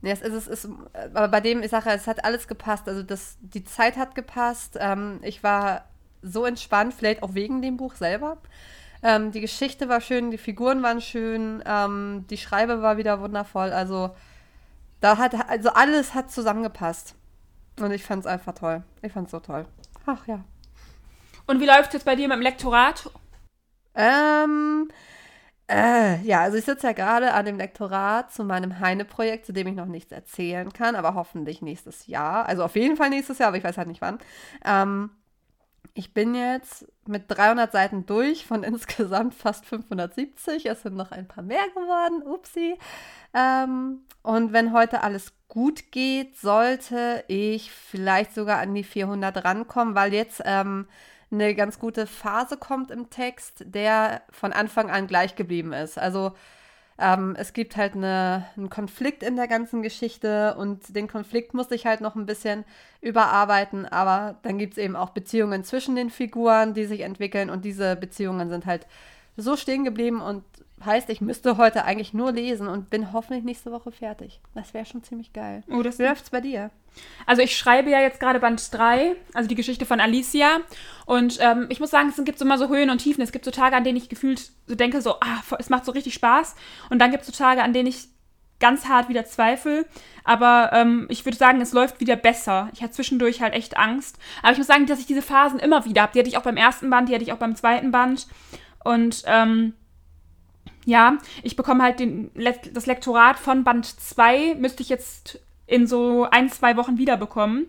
[0.00, 0.68] Nee, es ist, es ist,
[1.14, 2.88] aber bei dem, ich sage, es hat alles gepasst.
[2.88, 4.76] Also das, die Zeit hat gepasst.
[4.80, 5.84] Ähm, ich war
[6.22, 8.38] so entspannt, vielleicht auch wegen dem Buch selber.
[9.02, 13.72] Ähm, die Geschichte war schön, die Figuren waren schön, ähm, die Schreibe war wieder wundervoll.
[13.72, 14.14] Also
[15.00, 17.14] da hat, also alles hat zusammengepasst.
[17.80, 18.84] Und ich fand es einfach toll.
[19.02, 19.66] Ich fand es so toll.
[20.06, 20.44] Ach ja.
[21.46, 23.10] Und wie läuft es jetzt bei dir mit dem Lektorat?
[23.94, 24.88] Ähm,
[25.68, 29.66] äh, ja, also ich sitze ja gerade an dem Lektorat zu meinem Heine-Projekt, zu dem
[29.66, 32.46] ich noch nichts erzählen kann, aber hoffentlich nächstes Jahr.
[32.46, 34.18] Also auf jeden Fall nächstes Jahr, aber ich weiß halt nicht wann.
[34.64, 35.10] Ähm,
[35.94, 40.66] ich bin jetzt mit 300 Seiten durch von insgesamt fast 570.
[40.66, 42.22] Es sind noch ein paar mehr geworden.
[42.22, 42.78] Upsi.
[43.34, 49.94] Ähm, und wenn heute alles gut geht, sollte ich vielleicht sogar an die 400 rankommen,
[49.94, 50.86] weil jetzt ähm,
[51.30, 55.98] eine ganz gute Phase kommt im Text, der von Anfang an gleich geblieben ist.
[55.98, 56.32] Also
[56.98, 61.74] ähm, es gibt halt eine, einen Konflikt in der ganzen Geschichte und den Konflikt musste
[61.74, 62.64] ich halt noch ein bisschen
[63.00, 67.64] überarbeiten, aber dann gibt es eben auch Beziehungen zwischen den Figuren, die sich entwickeln und
[67.64, 68.86] diese Beziehungen sind halt
[69.36, 70.44] so stehen geblieben und
[70.84, 74.40] heißt, ich müsste heute eigentlich nur lesen und bin hoffentlich nächste Woche fertig.
[74.54, 75.62] Das wäre schon ziemlich geil.
[75.70, 76.70] Oh, das Wie läuft's bei dir?
[77.26, 80.58] Also ich schreibe ja jetzt gerade Band 3, also die Geschichte von Alicia.
[81.06, 83.22] Und ähm, ich muss sagen, es gibt so immer so Höhen und Tiefen.
[83.22, 85.92] Es gibt so Tage, an denen ich gefühlt so denke, so, ah, es macht so
[85.92, 86.54] richtig Spaß.
[86.90, 88.08] Und dann gibt es so Tage, an denen ich
[88.62, 89.86] ganz hart wieder zweifle.
[90.24, 92.70] Aber ähm, ich würde sagen, es läuft wieder besser.
[92.72, 94.18] Ich hatte zwischendurch halt echt Angst.
[94.42, 96.12] Aber ich muss sagen, dass ich diese Phasen immer wieder habe.
[96.12, 98.28] Die hatte ich auch beim ersten Band, die hatte ich auch beim zweiten Band.
[98.84, 99.74] Und ähm,
[100.84, 102.30] ja, ich bekomme halt den,
[102.72, 107.66] das Lektorat von Band 2, müsste ich jetzt in so ein, zwei Wochen wiederbekommen.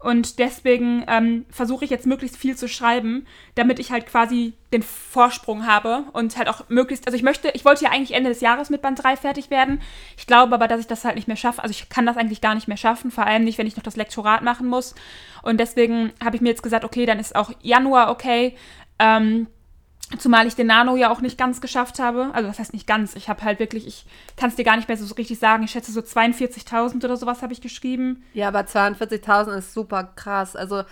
[0.00, 4.84] Und deswegen ähm, versuche ich jetzt möglichst viel zu schreiben, damit ich halt quasi den
[4.84, 8.40] Vorsprung habe und halt auch möglichst, also ich möchte, ich wollte ja eigentlich Ende des
[8.40, 9.80] Jahres mit Band 3 fertig werden.
[10.16, 11.64] Ich glaube aber, dass ich das halt nicht mehr schaffe.
[11.64, 13.82] Also ich kann das eigentlich gar nicht mehr schaffen, vor allem nicht, wenn ich noch
[13.82, 14.94] das Lektorat machen muss.
[15.42, 18.54] Und deswegen habe ich mir jetzt gesagt, okay, dann ist auch Januar okay.
[19.00, 19.48] Ähm,
[20.16, 22.30] Zumal ich den Nano ja auch nicht ganz geschafft habe.
[22.32, 23.14] Also das heißt nicht ganz.
[23.14, 25.62] Ich habe halt wirklich, ich kann es dir gar nicht mehr so richtig sagen.
[25.64, 28.24] Ich schätze so 42.000 oder sowas habe ich geschrieben.
[28.32, 30.56] Ja, aber 42.000 ist super krass.
[30.56, 30.84] Also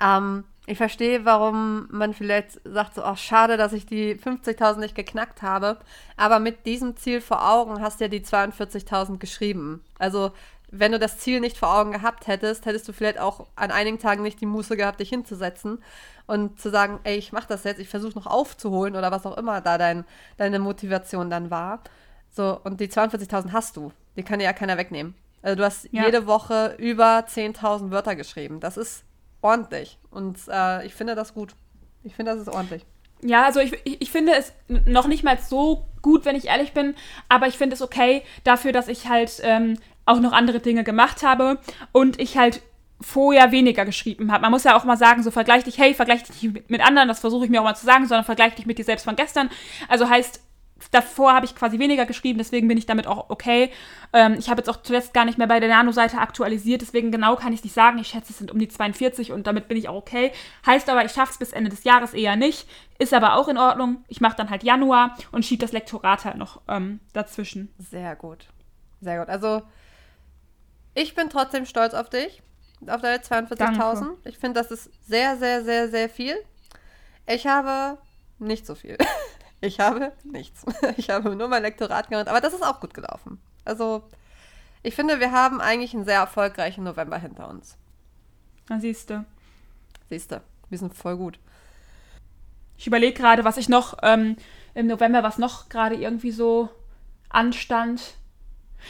[0.00, 4.94] ähm, ich verstehe, warum man vielleicht sagt so, ach schade, dass ich die 50.000 nicht
[4.94, 5.78] geknackt habe.
[6.16, 9.84] Aber mit diesem Ziel vor Augen hast du ja die 42.000 geschrieben.
[9.98, 10.32] Also
[10.70, 13.98] wenn du das Ziel nicht vor Augen gehabt hättest, hättest du vielleicht auch an einigen
[13.98, 15.78] Tagen nicht die Muße gehabt, dich hinzusetzen
[16.26, 19.36] und zu sagen, ey, ich mach das jetzt, ich versuche noch aufzuholen oder was auch
[19.36, 20.04] immer da dein,
[20.36, 21.80] deine Motivation dann war.
[22.30, 23.92] So, und die 42.000 hast du.
[24.16, 25.14] Die kann dir ja keiner wegnehmen.
[25.42, 26.04] Also du hast ja.
[26.04, 28.60] jede Woche über 10.000 Wörter geschrieben.
[28.60, 29.04] Das ist
[29.42, 29.98] ordentlich.
[30.10, 31.54] Und äh, ich finde das gut.
[32.04, 32.86] Ich finde, das ist ordentlich.
[33.22, 36.72] Ja, also ich, ich, ich finde es noch nicht mal so gut, wenn ich ehrlich
[36.72, 36.94] bin,
[37.28, 41.22] aber ich finde es okay dafür, dass ich halt ähm, auch noch andere Dinge gemacht
[41.22, 41.58] habe
[41.92, 42.62] und ich halt
[43.02, 44.42] vorher weniger geschrieben habe.
[44.42, 47.08] Man muss ja auch mal sagen, so vergleich dich, hey, vergleich dich nicht mit anderen,
[47.08, 49.16] das versuche ich mir auch mal zu sagen, sondern vergleich dich mit dir selbst von
[49.16, 49.50] gestern.
[49.88, 50.40] Also heißt,
[50.90, 53.70] davor habe ich quasi weniger geschrieben, deswegen bin ich damit auch okay.
[54.12, 57.36] Ähm, ich habe jetzt auch zuletzt gar nicht mehr bei der Nano-Seite aktualisiert, deswegen genau
[57.36, 57.98] kann ich es nicht sagen.
[57.98, 60.32] Ich schätze, es sind um die 42 und damit bin ich auch okay.
[60.66, 62.66] Heißt aber, ich schaffe es bis Ende des Jahres eher nicht.
[62.98, 64.04] Ist aber auch in Ordnung.
[64.08, 67.72] Ich mache dann halt Januar und schiebe das Lektorat halt noch ähm, dazwischen.
[67.78, 68.48] Sehr gut.
[69.00, 69.28] Sehr gut.
[69.28, 69.62] Also,
[70.94, 72.42] ich bin trotzdem stolz auf dich
[72.88, 74.16] auf deine 42.000.
[74.24, 76.36] Ich finde, das ist sehr, sehr, sehr, sehr viel.
[77.26, 77.98] Ich habe
[78.38, 78.98] nicht so viel.
[79.64, 80.64] Ich habe nichts.
[80.96, 83.40] Ich habe nur mein Lektorat gemacht, aber das ist auch gut gelaufen.
[83.64, 84.02] Also,
[84.82, 87.78] ich finde, wir haben eigentlich einen sehr erfolgreichen November hinter uns.
[88.68, 89.24] Na, siehst du.
[90.10, 91.38] Siehst du, wir sind voll gut.
[92.76, 94.34] Ich überlege gerade, was ich noch ähm,
[94.74, 96.68] im November, was noch gerade irgendwie so
[97.28, 98.16] anstand.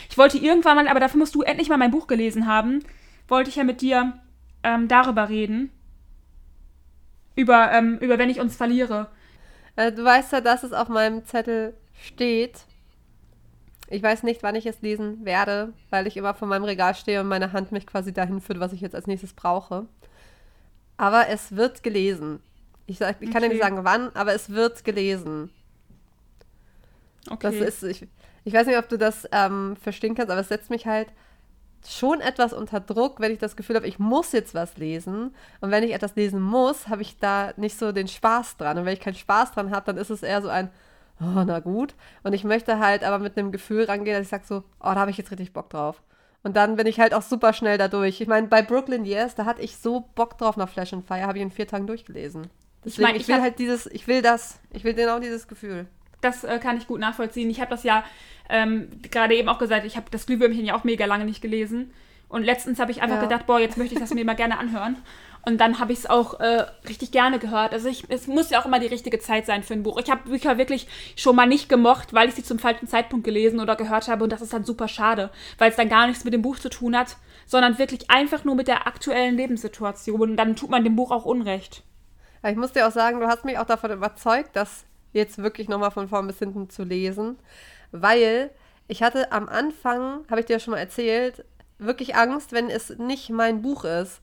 [0.09, 2.83] Ich wollte irgendwann mal, aber dafür musst du endlich mal mein Buch gelesen haben
[3.33, 4.12] wollte ich ja mit dir
[4.62, 5.73] ähm, darüber reden.
[7.35, 9.09] Über, ähm, über wenn ich uns verliere.
[9.75, 12.61] Äh, du weißt ja, dass es auf meinem Zettel steht.
[13.88, 17.21] Ich weiß nicht, wann ich es lesen werde, weil ich immer vor meinem Regal stehe
[17.21, 19.87] und meine Hand mich quasi dahin führt, was ich jetzt als nächstes brauche.
[20.99, 22.40] Aber es wird gelesen.
[22.87, 23.45] Ich, sag, ich kann okay.
[23.45, 25.51] ja nicht sagen, wann, aber es wird gelesen.
[27.31, 27.38] Okay.
[27.40, 28.07] Das ist, ich,
[28.45, 31.09] ich weiß nicht, ob du das ähm, verstehen kannst, aber es setzt mich halt
[31.87, 35.35] schon etwas unter Druck, wenn ich das Gefühl habe, ich muss jetzt was lesen.
[35.61, 38.79] Und wenn ich etwas lesen muss, habe ich da nicht so den Spaß dran.
[38.79, 40.71] Und wenn ich keinen Spaß dran habe, dann ist es eher so ein,
[41.21, 41.95] oh, na gut.
[42.23, 44.97] Und ich möchte halt aber mit einem Gefühl rangehen, dass ich sage so, oh, da
[44.97, 46.03] habe ich jetzt richtig Bock drauf.
[46.42, 48.21] Und dann bin ich halt auch super schnell da durch.
[48.21, 51.23] Ich meine, bei Brooklyn Yes, da hatte ich so Bock drauf nach Flash and Fire,
[51.23, 52.49] habe ich in vier Tagen durchgelesen.
[52.85, 55.47] Deswegen, ich, mein, ich, ich will halt dieses, ich will das, ich will genau dieses
[55.47, 55.87] Gefühl.
[56.22, 57.50] Das äh, kann ich gut nachvollziehen.
[57.50, 58.02] Ich habe das ja
[58.48, 61.92] ähm, gerade eben auch gesagt, ich habe das Glühwürmchen ja auch mega lange nicht gelesen.
[62.28, 63.22] Und letztens habe ich einfach Ja.
[63.22, 64.96] gedacht, boah, jetzt möchte ich das mir mal gerne anhören.
[65.44, 67.72] Und dann habe ich es auch äh, richtig gerne gehört.
[67.72, 69.98] Also ich, es muss ja auch immer die richtige Zeit sein für ein Buch.
[69.98, 73.58] Ich habe Bücher wirklich schon mal nicht gemocht, weil ich sie zum falschen Zeitpunkt gelesen
[73.58, 74.22] oder gehört habe.
[74.24, 76.70] Und das ist dann super schade, weil es dann gar nichts mit dem Buch zu
[76.70, 80.20] tun hat, sondern wirklich einfach nur mit der aktuellen Lebenssituation.
[80.20, 81.82] Und dann tut man dem Buch auch Unrecht.
[82.48, 85.90] Ich muss dir auch sagen, du hast mich auch davon überzeugt, das jetzt wirklich nochmal
[85.90, 87.38] von vorn bis hinten zu lesen,
[87.90, 88.51] weil
[88.88, 91.44] ich hatte am Anfang, habe ich dir ja schon mal erzählt,
[91.79, 94.20] wirklich Angst, wenn es nicht mein Buch ist.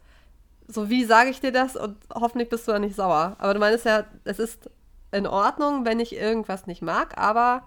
[0.67, 1.75] So, wie sage ich dir das?
[1.75, 3.35] Und hoffentlich bist du da nicht sauer.
[3.39, 4.69] Aber du meinst ja, es ist
[5.11, 7.63] in Ordnung, wenn ich irgendwas nicht mag, aber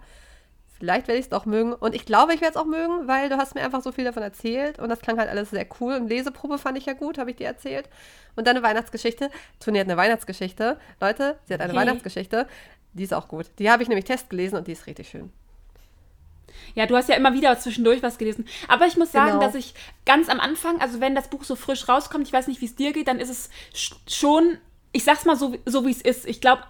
[0.79, 1.73] vielleicht werde ich es doch mögen.
[1.73, 4.05] Und ich glaube, ich werde es auch mögen, weil du hast mir einfach so viel
[4.05, 5.95] davon erzählt und das klang halt alles sehr cool.
[5.95, 7.89] Und Leseprobe fand ich ja gut, habe ich dir erzählt.
[8.35, 9.29] Und dann eine Weihnachtsgeschichte.
[9.59, 10.77] Toni hat eine Weihnachtsgeschichte.
[11.01, 11.81] Leute, sie hat eine Okay.
[11.81, 12.47] Weihnachtsgeschichte.
[12.93, 13.47] Die ist auch gut.
[13.59, 15.31] Die habe ich nämlich Test gelesen und die ist richtig schön.
[16.75, 18.45] Ja, du hast ja immer wieder zwischendurch was gelesen.
[18.67, 19.41] Aber ich muss sagen, Genau.
[19.45, 19.73] dass ich
[20.05, 22.75] ganz am Anfang, also wenn das Buch so frisch rauskommt, ich weiß nicht, wie es
[22.75, 24.57] dir geht, dann ist es sch- schon,
[24.91, 26.25] ich sag's mal so, so wie es ist.
[26.27, 26.63] Ich glaube,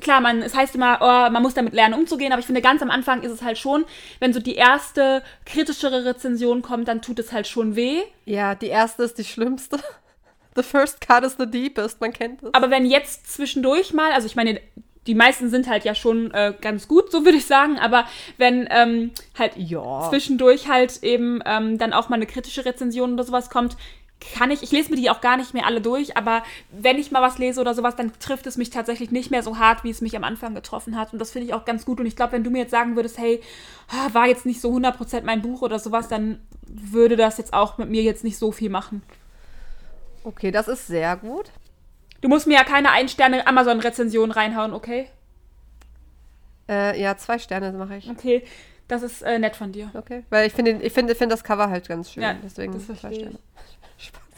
[0.00, 2.82] klar, man, es heißt immer, oh, man muss damit lernen, umzugehen, aber ich finde, ganz
[2.82, 3.84] am Anfang ist es halt schon,
[4.20, 8.02] wenn so die erste kritischere Rezension kommt, dann tut es halt schon weh.
[8.24, 9.78] Ja, die erste ist die schlimmste.
[10.56, 12.00] The first cut is the deepest.
[12.00, 12.54] Man kennt es.
[12.54, 14.60] Aber wenn jetzt zwischendurch mal, also ich meine,
[15.06, 18.06] die meisten sind halt ja schon äh, ganz gut, so würde ich sagen, aber
[18.38, 20.08] wenn ähm, halt Ja.
[20.10, 23.76] zwischendurch halt eben ähm, dann auch mal eine kritische Rezension oder sowas kommt,
[24.32, 27.10] kann ich, ich lese mir die auch gar nicht mehr alle durch, aber wenn ich
[27.10, 29.90] mal was lese oder sowas, dann trifft es mich tatsächlich nicht mehr so hart, wie
[29.90, 31.12] es mich am Anfang getroffen hat.
[31.12, 32.00] Und das finde ich auch ganz gut.
[32.00, 33.42] Und ich glaube, wenn du mir jetzt sagen würdest, hey,
[34.12, 37.90] war jetzt nicht so 100% mein Buch oder sowas, dann würde das jetzt auch mit
[37.90, 39.02] mir jetzt nicht so viel machen.
[40.22, 41.50] Okay, das ist sehr gut.
[42.24, 45.08] Du musst mir ja keine Ein-Sterne-Amazon-Rezension reinhauen, okay?
[46.66, 48.08] Äh, ja, zwei Sterne mache ich.
[48.08, 48.42] Okay,
[48.88, 49.90] das ist äh, nett von dir.
[49.92, 50.24] Okay.
[50.30, 52.22] Weil ich finde ich finde, finde das Cover halt ganz schön.
[52.22, 53.38] Ja, Deswegen das zwei Sterne.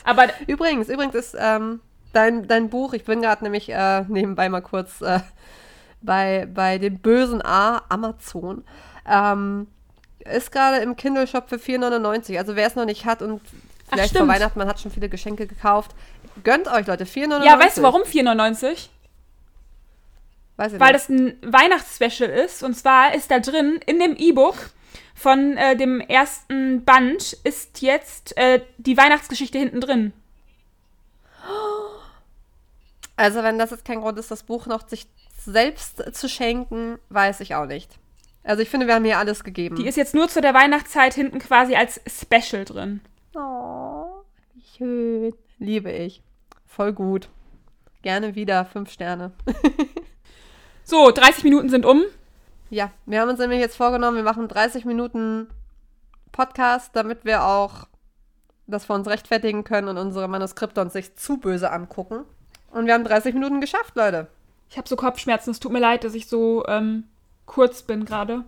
[0.03, 1.79] Aber Übrigens, übrigens ist ähm,
[2.13, 5.21] dein, dein Buch, ich bin gerade nämlich äh, nebenbei mal kurz äh,
[6.03, 8.65] bei, bei dem bösen A, Amazon,
[9.09, 9.69] ähm,
[10.25, 12.37] ist gerade im Kindle-Shop für 4,99.
[12.37, 13.41] Also wer es noch nicht hat und
[13.89, 14.29] vielleicht vor stimmt.
[14.29, 15.95] Weihnachten, man hat schon viele Geschenke gekauft,
[16.45, 17.45] gönnt euch, Leute, 4,99.
[17.45, 18.89] ja, weißt du warum 4,99?
[20.57, 20.95] Weiß ich Weil nicht.
[20.95, 22.63] das ein Weihnachtsspecial ist.
[22.63, 24.55] Und zwar ist da drin, in dem E-Book
[25.15, 30.13] von äh, dem ersten Band, ist jetzt äh, die Weihnachtsgeschichte hinten drin.
[33.17, 35.07] Also wenn das jetzt kein Grund ist, das Buch noch sich
[35.39, 37.99] selbst zu schenken, weiß ich auch nicht.
[38.45, 39.77] Also ich finde, wir haben hier alles gegeben.
[39.77, 43.01] Die ist jetzt nur zu der Weihnachtszeit hinten quasi als Special drin.
[43.35, 44.07] Oh,
[44.55, 45.35] wie schön.
[45.59, 46.23] Liebe ich.
[46.67, 47.29] Voll gut.
[48.03, 48.65] Gerne wieder.
[48.65, 49.33] Fünf Sterne.
[50.89, 52.05] So, 30 Minuten sind um.
[52.71, 55.49] Ja, wir haben uns nämlich jetzt vorgenommen, wir machen 30 Minuten
[56.31, 57.89] Podcast, damit wir auch
[58.69, 62.25] das vor uns rechtfertigen können und unsere Manuskripte uns nicht zu böse angucken.
[62.71, 64.29] Und wir haben 30 Minuten geschafft, Leute.
[64.71, 65.51] Ich habe so Kopfschmerzen.
[65.51, 67.09] Es tut mir leid, dass ich so ähm,
[67.47, 68.45] kurz bin gerade.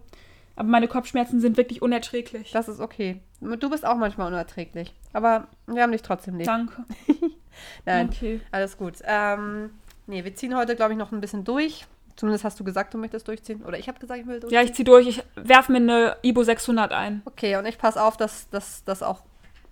[0.58, 2.50] Aber meine Kopfschmerzen sind wirklich unerträglich.
[2.50, 3.20] Das ist okay.
[3.40, 4.92] Du bist auch manchmal unerträglich.
[5.12, 6.46] Aber wir haben dich trotzdem lieb.
[6.46, 6.84] Danke.
[7.86, 8.40] Nein, Okay.
[8.50, 8.94] alles gut.
[9.04, 9.70] Ähm,
[10.08, 11.86] nee, wir ziehen heute, glaube ich, noch ein bisschen durch.
[12.16, 13.62] Zumindest hast du gesagt, du möchtest durchziehen.
[13.64, 14.56] Oder ich habe gesagt, ich will durchziehen.
[14.56, 15.06] Ja, ich zieh durch.
[15.06, 17.22] Ich werfe mir eine Ibo 600 ein.
[17.24, 19.22] Okay, und ich passe auf, dass dass das auch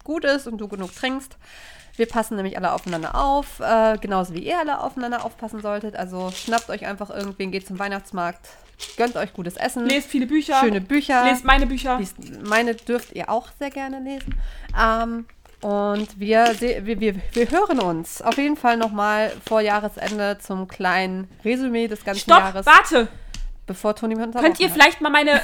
[0.04, 1.36] gut ist und du genug trinkst.
[1.96, 5.96] Wir passen nämlich alle aufeinander auf, äh, genauso wie ihr alle aufeinander aufpassen solltet.
[5.96, 8.48] Also schnappt euch einfach irgendwen, geht zum Weihnachtsmarkt,
[8.96, 10.60] gönnt euch gutes Essen, Lest viele Bücher.
[10.60, 11.24] schöne Bücher.
[11.24, 11.98] Lest meine Bücher.
[11.98, 14.34] Liest, meine dürft ihr auch sehr gerne lesen.
[14.78, 15.26] Ähm,
[15.62, 21.28] und wir, wir, wir, wir hören uns auf jeden Fall nochmal vor Jahresende zum kleinen
[21.44, 23.08] Resümee des ganzen Stopp, Jahres, warte.
[23.66, 25.40] bevor Toni mit uns Könnt ihr vielleicht mal meine,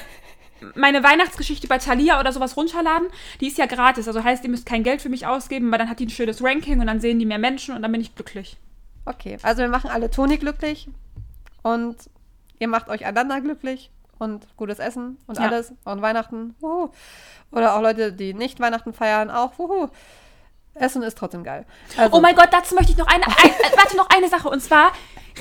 [0.75, 3.09] meine Weihnachtsgeschichte bei Thalia oder sowas runterladen?
[3.41, 4.07] Die ist ja gratis.
[4.09, 6.43] Also heißt, ihr müsst kein Geld für mich ausgeben, weil dann hat die ein schönes
[6.43, 8.57] Ranking und dann sehen die mehr Menschen und dann bin ich glücklich.
[9.05, 10.89] Okay, also wir machen alle Toni glücklich
[11.63, 11.97] und
[12.59, 15.47] ihr macht euch einander glücklich und gutes Essen und Ja.
[15.49, 16.55] alles und Weihnachten.
[16.61, 16.91] Wuhu.
[17.51, 19.59] Oder auch Leute, die nicht Weihnachten feiern, auch.
[19.59, 19.89] Wuhu.
[20.75, 21.67] Essen ist trotzdem geil.
[21.99, 24.49] Also, Oh mein Gott, dazu möchte ich noch eine, ein, äh, warte, noch eine Sache.
[24.49, 24.93] Und zwar,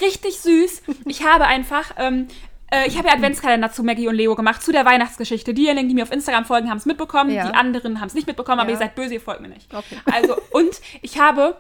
[0.02, 2.28] richtig süß, ich habe einfach, ähm,
[2.72, 5.54] äh, ich habe ja Adventskalender zu Maggie und Leo gemacht, zu der Weihnachtsgeschichte.
[5.54, 7.48] Diejenigen, die mir auf Instagram folgen, haben es mitbekommen, Ja.
[7.48, 8.76] die anderen haben es nicht mitbekommen, aber Ja.
[8.76, 9.74] ihr seid böse, ihr folgt mir nicht.
[9.74, 9.98] Okay.
[10.14, 11.56] Also, und ich habe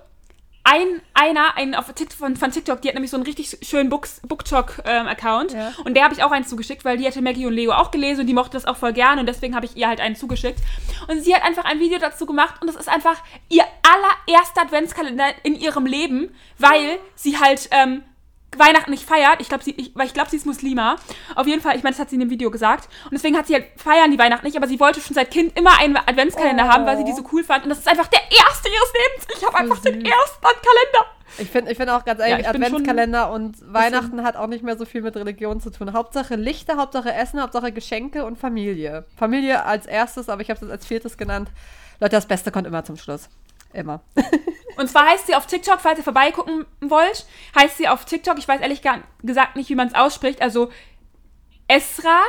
[0.64, 3.90] ein, einer, einen auf TikTok, von, von TikTok, die hat nämlich so einen richtig schönen
[3.90, 5.54] BookTok-Account.
[5.54, 5.74] Ja.
[5.86, 8.22] Und der habe ich auch einen zugeschickt, weil die hatte Maggie und Leo auch gelesen
[8.22, 10.60] und die mochte das auch voll gerne und deswegen habe ich ihr halt einen zugeschickt.
[11.08, 13.16] Und sie hat einfach ein Video dazu gemacht und das ist einfach
[13.50, 18.04] ihr allererster Adventskalender in ihrem Leben, weil sie halt ähm,
[18.58, 19.40] Weihnachten nicht feiert.
[19.40, 20.98] Ich glaube, sie, ich, weil ich glaube, sie ist Muslima.
[21.36, 22.90] Auf jeden Fall, ich meine, das hat sie in dem Video gesagt.
[23.06, 25.58] Und deswegen hat sie halt feiern die Weihnachten nicht, aber sie wollte schon seit Kind
[25.58, 26.70] immer einen Adventskalender Oh.
[26.70, 27.64] haben, weil sie die so cool fand.
[27.64, 29.38] Und das ist einfach der erste ihres Lebens.
[29.40, 31.06] Ich habe einfach den ersten Kalender.
[31.38, 34.48] Ich finde ich find auch ganz Ja, ehrlich, ich bin Adventskalender und Weihnachten hat auch
[34.48, 35.94] nicht mehr so viel mit Religion zu tun.
[35.94, 39.06] Hauptsache Lichter, Hauptsache Essen, Hauptsache Geschenke und Familie.
[39.16, 41.50] Familie als erstes, aber ich habe es als viertes genannt.
[42.02, 43.30] Leute, das Beste kommt immer zum Schluss.
[43.74, 44.02] Immer.
[44.82, 48.48] Und zwar heißt sie auf TikTok, falls ihr vorbeigucken wollt, heißt sie auf TikTok, ich
[48.48, 48.82] weiß ehrlich
[49.22, 50.72] gesagt nicht, wie man es ausspricht, also
[51.68, 52.20] Esra,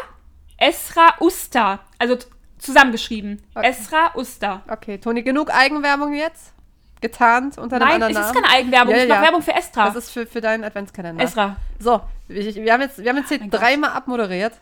[0.58, 2.18] Esra Usta, also
[2.58, 3.42] zusammengeschrieben.
[3.54, 3.70] Okay.
[3.70, 4.62] Esra Usta.
[4.68, 6.52] Okay, Toni, genug Eigenwerbung jetzt?
[7.00, 9.24] Getarnt unter einem Nein, anderen es ist keine Eigenwerbung, Ja, ich ja, mache.
[9.24, 9.86] Werbung für Estra.
[9.86, 11.24] Das ist für, für deinen Adventskalender.
[11.24, 11.56] Esra.
[11.80, 13.48] So, ich, wir, haben jetzt, wir haben jetzt hier Gott.
[13.50, 14.52] dreimal abmoderiert.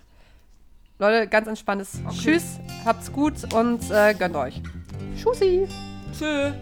[1.00, 4.62] Leute, ganz entspanntes Tschüss, habt's gut und äh, gönnt euch.
[5.16, 5.66] Tschüssi.
[6.16, 6.52] Tschö.